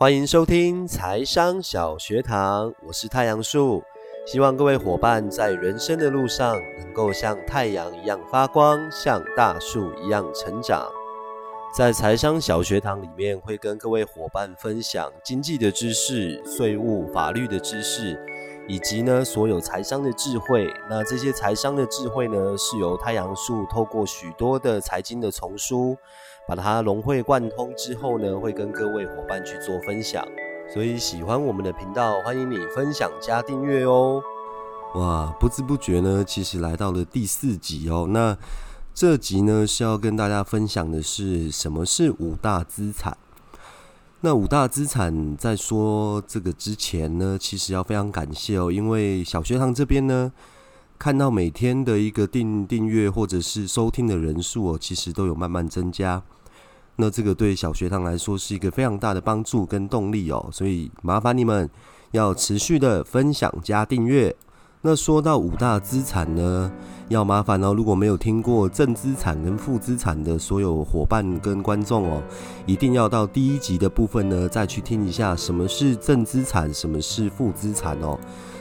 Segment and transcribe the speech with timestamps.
[0.00, 3.82] 欢迎收听财商小学堂，我是太阳树，
[4.24, 10.88] 希望各位伙伴在人生的路上能够像太阳一样发光，像大树一样成长。
[11.76, 18.16] 在财商小学堂里面，会跟各位伙伴分享经济的知识、税务、法律的知识，
[18.68, 20.72] 以及呢所有财商的智慧。
[20.88, 25.96] 那这些财商的智慧呢，是由太阳树透过许多的财经的丛书。
[26.46, 30.26] 把它融会贯通之后呢，会跟各位伙伴去做分享。
[30.72, 34.22] 所以喜欢我们的频道，欢迎你分享加订阅哦。
[34.94, 38.06] 哇，不知不觉呢，其实来到了第四集哦。
[38.08, 38.34] 那
[38.94, 43.18] 这集呢是要跟大家分享的是什么是五大资产。
[44.20, 50.32] 那五大资产在说这个之前呢，其实要非常感谢哦，因为小学堂这边呢，
[50.98, 56.20] 看到每天的一个订订阅或者是收听的人数哦，其实都有慢慢增加。
[56.96, 61.70] 那这个对小学堂来说是一个非常大的帮助跟动力哦，所以麻烦你们
[62.10, 64.34] 要持续的分享加订阅。
[64.80, 66.70] 那说到五大资产呢，
[67.08, 72.22] 要麻烦哦，如果没有听过正资产跟负资产的所有伙伴跟观众哦，
[72.64, 78.16] 一定要到第一集的部分呢再去听一下什么是正资产，什么是负资产哦。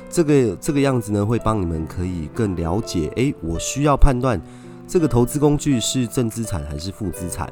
[0.10, 4.42] 这个这个样子呢，会帮你们可以更了解，诶，我需要判断
[4.88, 7.48] 这个投资工具是正资产还是负资产。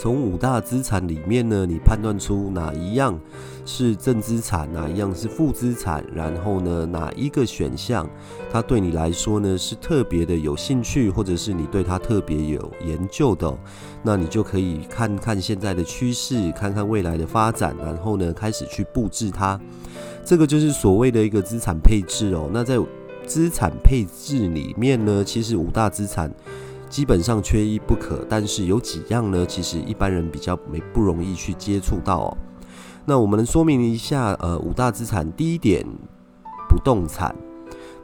[0.00, 3.20] 从五大资产里面呢，你判断出哪一样
[3.66, 8.08] 是正资产，哪一样是负资产，然后呢，哪一个选项
[8.50, 13.54] 它对你来说呢是特别的有兴趣，或者是你对它特别有研究的，
[14.02, 19.60] 那你就可以看看现在的趋势，看看未来的发展，然后呢开始去布置它。
[20.24, 22.48] 这个就是所谓的一个资产配置哦。
[22.50, 22.78] 那在
[23.26, 26.32] 资产配置里面呢，其实五大资产。
[26.90, 29.46] 基本上缺一不可，但是有几样呢？
[29.46, 32.36] 其实一般人比较没不容易去接触到哦。
[33.06, 35.86] 那我们说明一下，呃，五大资产第一点，
[36.68, 37.34] 不动产。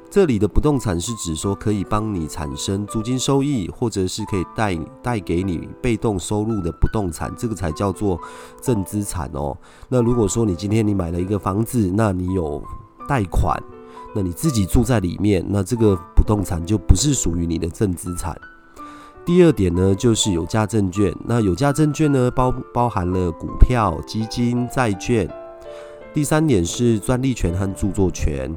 [0.09, 8.19] 这里的不动产是指说可以帮你产生租金收益，或者是可以带带给你被动收入的不动产，这个才叫做
[8.63, 9.55] 正资产哦。
[9.89, 12.63] 那如果说你今天你买了一个房子，那你有
[13.08, 13.61] 贷款，
[14.14, 18.35] 那你自己住在里面，那这个不动产就不是属于你的正资产。
[19.27, 21.13] 第二点呢，就是有价证券。
[21.25, 25.29] 那有价证券呢，包包含了股票、基金、债券。
[26.14, 28.55] 第三点是专利权和著作权。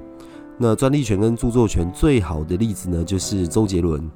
[0.59, 4.11] 那专利权跟著作权最好的例子呢，就是周杰伦。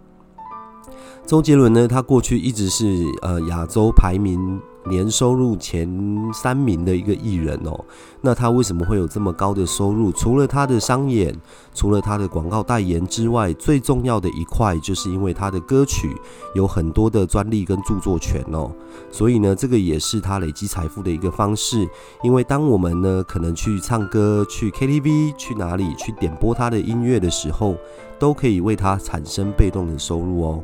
[1.25, 2.85] 周杰伦呢，他过去一直是
[3.23, 5.87] 呃亚洲排名年收入前
[6.33, 7.79] 三名的一个艺人哦。
[8.21, 10.11] 那他为什么会有这么高的收入？
[10.11, 11.35] 除了他的商演，
[11.73, 16.15] 除了他的广告代言之外，最重要的一块就是因为他的歌曲
[16.55, 18.71] 有很多的专利跟著作权哦。
[19.11, 21.87] 所以呢，这个也是他累积财富的一个方式。
[22.23, 27.75] 因为当我们呢可能去唱歌、去 KTV、去哪里去点播他的音乐的时候，
[28.17, 30.63] 都可以为他产生被动的收入哦。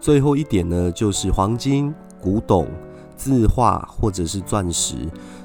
[0.00, 2.66] 最后一点呢，就是黄金、古董、
[3.16, 4.94] 字画或者是钻石，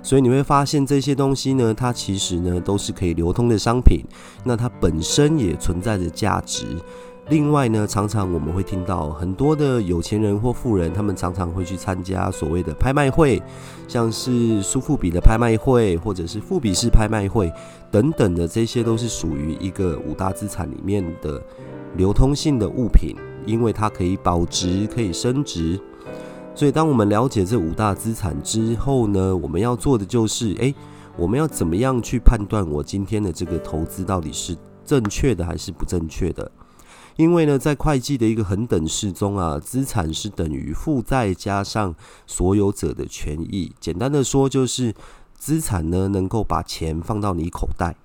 [0.03, 4.01] 所以你会发现这些东西呢，它其实呢都是可以流通的商品，
[4.43, 6.65] 那它本身也存在着价值。
[7.29, 13.41] 另外呢，常常我们会听到很多的有钱人或富人，他们常常会去参加所谓的拍卖会，
[13.87, 17.49] 像是苏富比的拍卖会，或者是富比士拍卖会
[17.89, 21.41] 等等的，这些都是属于一个五大资产里面的
[21.95, 23.15] 流通性的物品。
[23.43, 25.79] 因为它可以保值，可以升值，
[26.53, 30.75] 所以当我们了解这五大资产之后呢，我们要做的就是，诶，
[31.17, 36.51] 我们要怎么样去判断我今天的这个投资到底是正确的还是不正确的？
[37.15, 41.95] 因为呢，在会计的一个恒等式中啊，资产是等于负债加上
[42.27, 43.73] 所有者的权益。
[43.79, 44.93] 简单的说，就是
[45.35, 47.95] 资产呢能够把钱放到你口袋，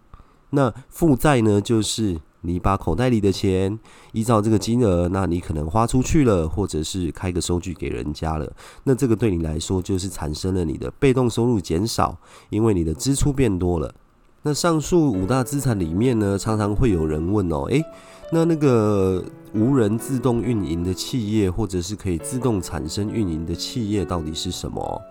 [0.51, 2.21] 那负债呢就是。
[2.43, 3.79] 你把口袋里的钱
[4.13, 8.53] 依照这个金额，那你可能花出去了，或者是开个收据给人家了，
[8.85, 12.17] 那这个对你来说就是产生了你的被动收入减少，
[12.51, 13.93] 因为你的支出变多了。
[14.43, 17.85] 那上述五大资产里面呢，常常会有人问哦，诶，
[18.31, 25.03] 那那个无人自动运营的企业，或者是可以自动产生运营的企业到底是什么？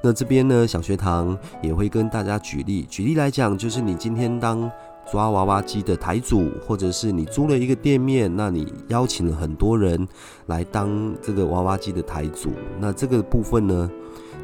[0.00, 4.70] 那这边呢，小学堂也会跟大家举例，举例来讲，就是你今天当。
[5.10, 10.06] 抓娃娃机的台主，或者是你租了一个店面，那你邀请了很多人
[10.46, 13.90] 来当这个娃娃机的台主，那这个部分呢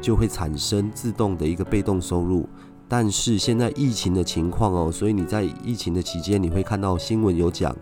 [0.01, 2.47] 就会产生自动的一个被动收入。
[2.87, 7.75] 但是现在疫情的情况哦，所以你在疫情的期间，你会看到新闻有讲，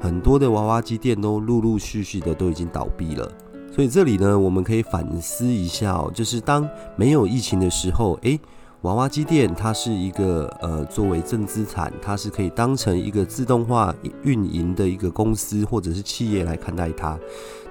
[0.00, 3.30] 很多的娃娃机店都陆陆续续的都已经倒闭了。
[3.70, 8.40] 所以这里呢，我们可以反思一下哦，就是当没有疫情的时候，诶。
[8.84, 13.94] 娃娃机店它是一个呃作为正资产，它是可以当成一个自动化
[14.24, 17.18] 运营的一个公司或者是企业来看待它。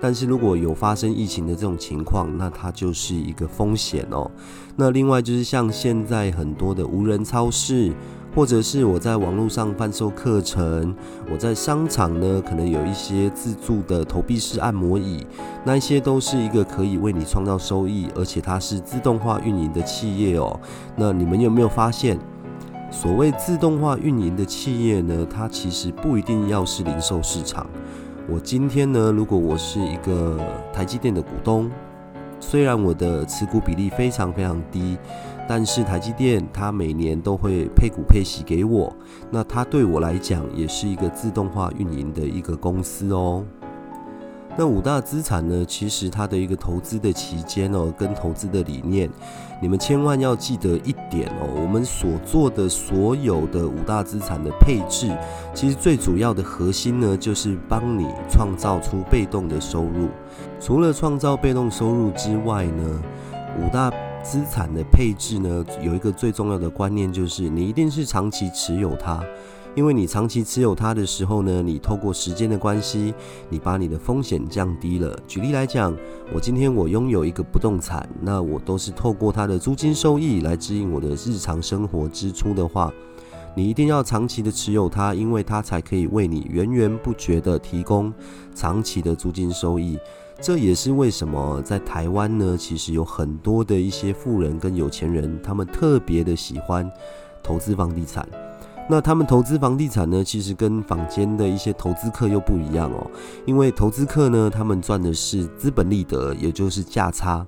[0.02, 4.30] 但是如果有发生疫情的这种情况，那它就是一个风险哦。
[4.76, 7.94] 那另外就是像现在很多的无人超市。
[8.36, 10.96] 或者是我在网络上贩售课程，
[11.32, 15.26] 我在商场呢，可能有一些自助的投币式按摩椅，
[15.64, 20.60] 那一些都是一个可以为你创造收益，而且它是自动化运营的企业哦。
[20.96, 22.18] 那你们有没有发现，
[22.90, 25.28] 所谓自动化运营的企业呢？
[25.30, 27.68] 它其实不一定要是零售市场。
[28.28, 30.40] 我今天呢，如果我是一个
[30.74, 31.70] 台积电的股东，
[32.40, 34.98] 虽然我的持股比例非常非常低。
[35.48, 38.94] 但是台积电它每年都会配股配息给我，
[39.30, 43.44] 那它对我来讲也是一个自动化运营的一个公司哦。
[44.56, 49.10] 那五大资产呢，其实它的一个投资的期间哦，跟投资的理念，
[49.60, 55.12] 你们千万要记得一点哦，我们所做的所有的五大资产的配置，
[55.56, 60.08] 其实最主要的核心呢，就是帮你创造出被动的收入。
[60.60, 63.02] 除了创造被动收入之外呢，
[63.60, 63.92] 五大
[64.24, 69.22] 资产的配置呢，有一个最重要的观念，就是你一定是长期持有它，
[69.76, 73.14] 因为你长期持有它的时候呢，你透过时间的关系，
[73.50, 75.16] 你把你的风险降低了。
[75.28, 75.96] 举例来讲，
[76.34, 82.92] 我今天我拥有一个不动产，那我都是透过它的租金收益来指引我的日常生活支出的话，
[83.56, 88.14] 你一定要长期的持有它，因为它才可以为你源源不绝的提供
[88.56, 89.98] 长期的租金收益。
[90.42, 96.92] 这也是为什么在台湾呢，其实有很多的一些富人跟有钱人，他们特别的喜欢
[97.42, 98.28] 投资房地产。
[98.90, 103.10] 那他们投资房地产呢，其实跟坊间的一些投资客又不一样哦。
[103.46, 107.46] 因为投资客呢，他们赚的是资本利得，也就是价差。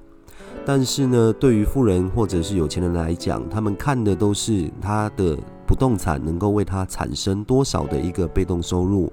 [0.66, 9.12] 但是呢，对于富人或者是有钱人来讲，他们看的都是他的不动产能够为他产生多少的一个被动收入。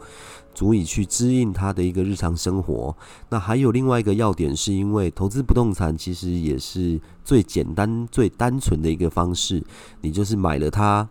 [0.55, 2.95] 足以去支应他的一个日常生活。
[3.31, 9.65] 那还有另外一个要点，是因为投资不动产其实也是最简单、最单纯的一个方式。
[10.03, 11.09] 你就是买了它，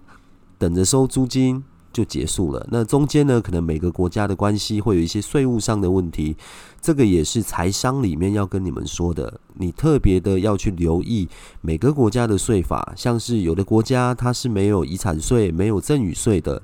[0.60, 2.68] 等着收租金就结束了。
[2.72, 6.36] 那中间呢，可能每个国家的关系会有一些税务上的问题，
[6.82, 9.40] 这个也是财商里面要跟你们说的。
[9.56, 11.28] 你特别的要去留意
[11.62, 16.62] 每个国家的税法，像是有的国家它是没有遗产税、没有赠与税的。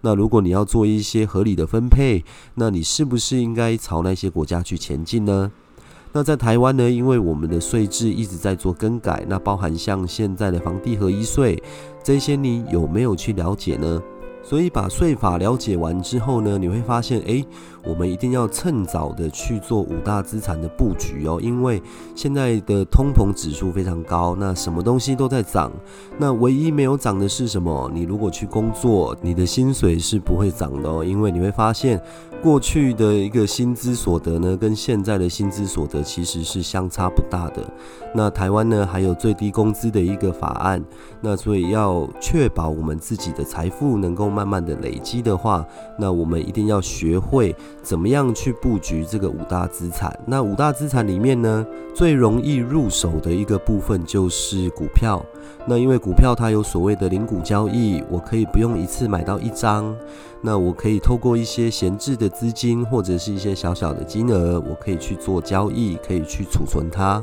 [0.00, 2.24] 那如果你要做一些合理的分配，
[2.56, 5.52] 那你是不是应该朝那些国家去前进呢？
[6.14, 6.90] 那在台湾呢？
[6.90, 11.62] 因为我们的税制一直在做更改，那包含像现在的房地合一税，
[12.04, 14.02] 这些你有没有去了解呢？
[14.42, 17.44] 所以把税法了解完之后呢，你会发现，哎，
[17.84, 21.82] 我们一定要趁早的去做五大资产的布局哦，因为
[22.14, 25.70] 现在的通膨指数非常高，那什么东西都在涨，
[26.18, 27.90] 那唯一没有涨的是什么？
[27.92, 32.00] 你如果去工作，你的薪水是不会涨的哦，因为你会发现。
[32.42, 37.62] 过去的一个薪资所得呢，跟现在的薪资所得其实是相差不大的。
[38.12, 40.84] 那台湾呢，还有最低工资的一个法案，
[41.20, 45.64] 那所以要确保我们自己的财富能够慢慢的累积的话，
[45.96, 50.16] 那我们一定要学会怎么样去布局这个五大资产。
[50.26, 55.24] 那五大资产里面呢，最容易入手的一个部分就是股票。
[55.66, 59.94] 那因为股票它有所谓的零股交易，我可以不用一次买到一张。
[60.44, 67.22] 那我可以透过一些闲置的资金，或者是一些小小的金额，我可以去做交易，可以去储存它。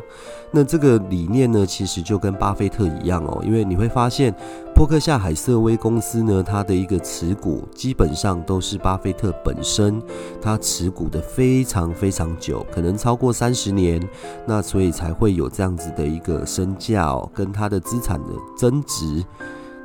[0.51, 4.33] 那这个理念呢，其实就跟巴菲特一样哦，因为你会发现，
[4.79, 10.01] 波克夏海瑟威公司呢，它的一个持股基本上都是巴菲特本身
[10.41, 14.01] 他持股的非常非常久，可能超过三十年，
[14.47, 19.21] 那所以才会有这样子的一个身价哦，跟他的资产的增值。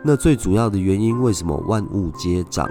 [0.04, 2.70] 那最主要的原因，为什么万物皆涨？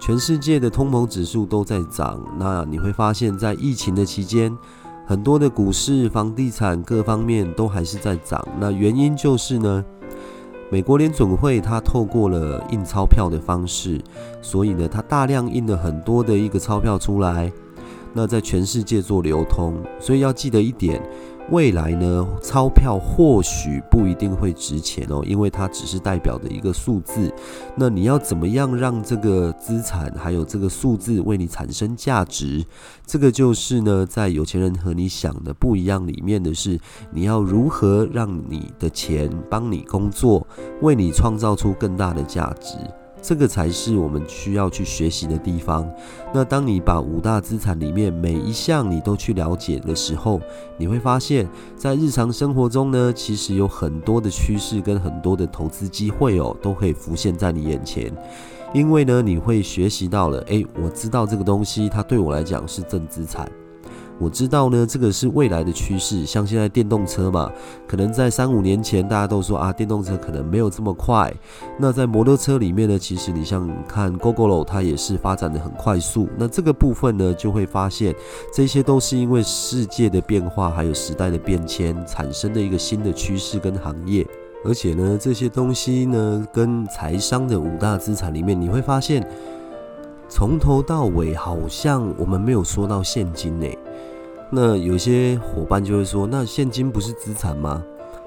[0.00, 4.56] 全世界的通膨指数都在涨，那你会发现在疫情的期间，
[5.06, 8.42] 很多的股市、房地产各方面都还是在涨。
[8.58, 9.84] 那原因就是呢，
[10.70, 14.00] 美国联准会它透过了印钞票的方式，
[14.42, 17.52] 所以呢，它大量印了很多的一个钞票出来，
[18.12, 19.76] 那在全世界做流通。
[20.00, 21.00] 所以要记得一点。
[21.50, 27.32] 未来呢，钞票或许不一定会值钱哦，因为它只是代表的一个数字。
[27.76, 32.64] 那你要怎么样让这个资产还有这个数字为你产生价值？
[33.06, 36.80] 这个就是呢，在有钱人和你想的不一样里面的是，
[37.12, 40.46] 你要如何让你的钱帮你工作，
[40.80, 42.76] 为你创造出更大的价值。
[43.26, 45.90] 这个才是我们需要去学习的地方。
[46.34, 50.38] 那当你把五大资产里面每一项你都去了解的时候，
[50.76, 58.12] 你会发现在日常生活中呢，其实有很多的趋势跟很多的投资机会哦，都可以浮现在你眼前。
[58.74, 63.50] 因为呢，你会学习到了，诶，我知道这个东西，它对我来讲是正资产。
[64.20, 66.24] 我知道呢，这个是未来的趋势。
[66.24, 67.50] 像现在电动车嘛，
[67.86, 71.32] 可能在三五年前大家都说啊，电动车可能没有这么快。
[71.78, 76.28] 那在摩托车里面呢，其实你像看 GoGoLo，它也是发展的很快速。
[76.36, 78.14] 那这个部分呢，就会发现
[78.54, 84.26] 这些都是因为世界的变化，还有时代的变迁产生的一个新的趋势跟行业。
[84.64, 89.22] 而且呢，这些东西呢，跟财商的五大资产里面，你会发现，
[90.36, 93.78] 从头到尾好像我们没有说到现金诶。
[94.50, 97.80] 那有些伙伴就会说，那现金不是资产吗？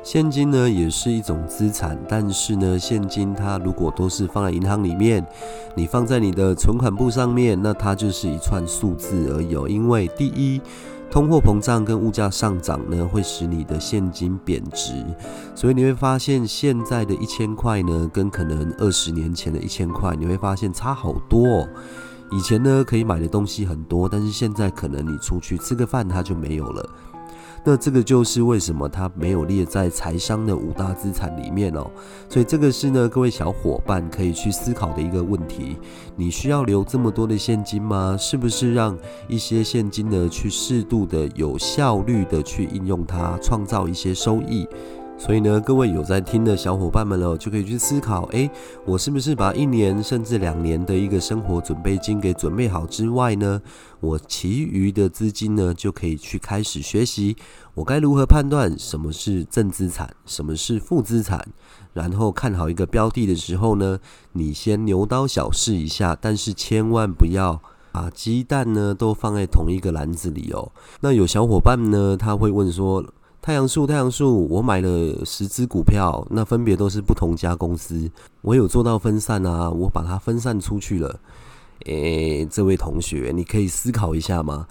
[0.04, 5.22] 现金呢也是一种资产，但是呢，现金它如果都是放在银行里面，
[5.76, 9.54] 你放在你的存款簿上面，那它就是一串数字而已。
[9.54, 10.62] 哦因为第一。
[11.10, 14.94] 通货膨胀跟物价上涨呢，会使你的现金贬值，
[15.56, 21.68] 所以你会发现现在的一千块呢，跟可能二十年前的一千块，你会发现差好多。
[22.30, 26.88] 以前呢可以买的东西很多，但是现在可能你出去吃个饭，它就没有了。
[27.64, 31.90] 那这个就是为什么它没有列在财商的五大资产里面哦，
[32.30, 35.78] 所以这个是呢，各位小伙伴可以去思考的一个问题：
[36.16, 38.16] 你需要留这么多的现金吗？
[38.18, 38.98] 是不是让
[39.28, 44.66] 一些现金呢，去适度的、有效率的去应用它，创造一些收益？
[45.20, 48.50] 所以呢，各位有在听的小伙伴们哦，就可以去思考：诶，
[48.86, 53.60] 我是不是把一年甚至两年的一个生活准备金给准备好之外呢，
[54.00, 57.36] 我其余的资金呢，就可以去开始学习，
[57.74, 61.46] 我该如何判断什么是正资产，什么是负资产？
[61.94, 64.00] 然后看好一个标的的时候呢，
[64.34, 67.60] 你先牛刀小试一下，但是千万不要
[67.92, 70.72] 把鸡蛋呢都放在同一个篮子里哦。
[71.02, 73.04] 那有小伙伴呢，他会问说。
[73.48, 78.12] 太阳树，太阳树，我买了十只股票，那分别都是不同家公司。
[78.42, 81.18] 我有做到分散啊，我把它分散出去了。
[81.86, 84.68] 诶，这位同学，你可以思考一下吗？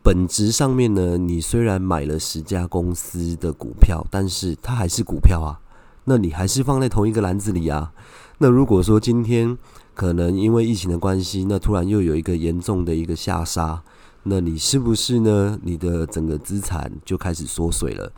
[0.00, 5.58] 本质上面呢，你虽然买了十家公司的股票，但是它还是股票啊，
[6.04, 7.92] 那你还是放在同一个篮子里啊。
[8.38, 9.58] 那如果说今天
[9.92, 13.82] 可能因为疫情的关系，那突然又有一个严重的一个下杀。
[14.24, 15.58] 那你是不是呢？
[15.62, 18.12] 你的整个资产就开始缩水了，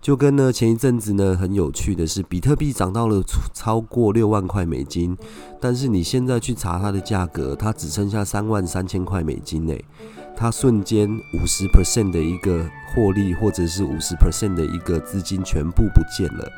[0.00, 5.16] 就跟呢前一阵子呢很有趣的是，比特币涨到了超过六万块美金，
[5.60, 9.84] 但是你现在去查它的价格，它只剩下三万三千块美金诶，
[10.36, 16.50] 它瞬间五十 percent 的一个获利，或者是五十 percent 的一个资金全部不见了。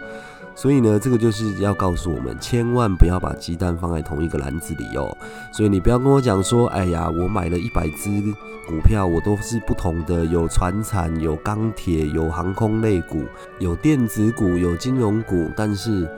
[0.56, 5.14] 所以呢，这个就是要告诉我们，千万不要把鸡蛋放在同一个篮子里哦。
[5.52, 8.08] 所以你不要跟我讲说，哎呀，我买了一百只
[8.66, 13.22] 股票，我都是不同的，有船产、有钢铁、有航空类股、
[13.58, 16.08] 有电子股、有金融股，但是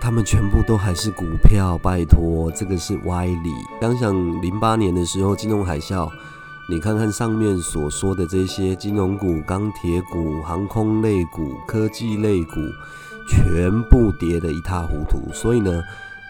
[0.00, 1.78] 他们全部都还是股票。
[1.78, 3.52] 拜托，这个是歪理。
[3.80, 6.10] 想想零八年的时候金融海啸，
[6.68, 12.60] 你看看上面所说的这些金融股、钢铁股、航空类股、科技类股。
[13.28, 15.82] 全部跌得一塌糊涂，所以呢，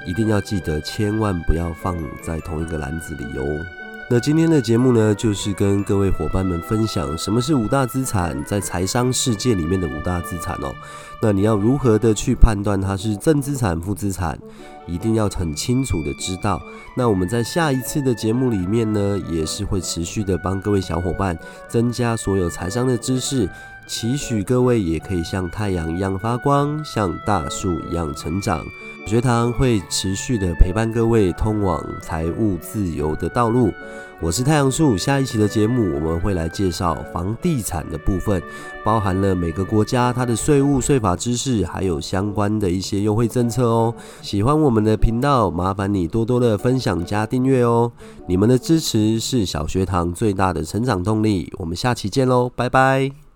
[0.06, 3.66] 一定要记得，千万不要放在同一个篮子里哦。
[4.08, 10.72] 那今天的节目呢，就是跟各位伙伴们分享什么是五大资产，在财商世界里面的五大资产哦。
[11.20, 14.38] 那你要如何的去判断它是正资产、负资产，
[14.86, 16.62] 一定要很清楚的知道。
[16.96, 21.36] 那我们在下一次的节目里面呢，也是会持续的帮各位小伙伴
[21.66, 23.50] 增加所有财商的知识。
[23.86, 28.64] 期许各位也可以像太阳一样发光，像大树一样成长。
[29.06, 33.72] 学堂会持续的陪伴各位通往财务自由的道路。
[34.20, 38.42] 我是太阳树，下一期的节目我们会来介绍房地产的部分，
[38.84, 43.94] 包含了每个国家它的税务、税法知识，还有相关的一些优惠政策哦。
[44.22, 47.92] 喜欢我们的频道，麻烦你多多的分享加订阅哦。
[48.26, 51.52] 你们的支持是小学堂最大的成长动力。
[51.58, 53.16] 我们下期见喽，拜拜。